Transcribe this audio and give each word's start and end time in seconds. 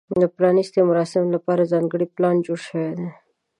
د 0.21 0.23
پرانیستې 0.35 0.79
مراسمو 0.89 1.33
لپاره 1.35 1.69
ځانګړی 1.71 2.07
پلان 2.15 2.35
جوړ 2.45 2.59
شوی 2.67 2.89
دی. 2.97 3.07